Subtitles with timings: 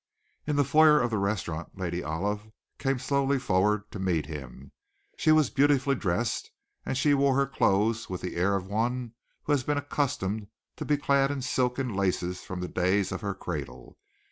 [0.47, 4.71] In the foyer of the restaurant, Lady Olive came slowly forward to meet him.
[5.15, 6.49] She was beautifully dressed,
[6.83, 10.85] and she wore her clothes with the air of one who has been accustomed to
[10.85, 13.99] be clad in silk and laces from the days of her cradle.